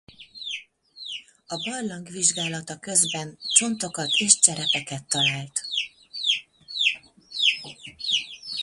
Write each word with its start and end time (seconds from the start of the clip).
A 1.47 1.55
barlang 1.63 2.05
vizsgálata 2.09 2.79
közben 2.79 3.37
csontokat 3.53 4.09
és 4.09 4.39
cserepeket 4.39 5.03
talált. 5.07 5.65